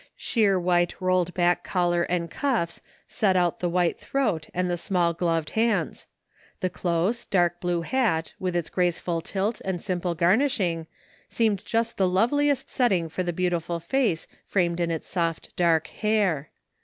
[0.17, 5.13] Sheer white rolled back collar and cuffs set out the white throat and the small
[5.13, 6.07] gloved hands;
[6.59, 10.87] the close, dark blue hat with its graceful tilt and simple garnish ing
[11.29, 16.49] seemed just the loveliest setting for the beautiful face framed in its soft dark hair.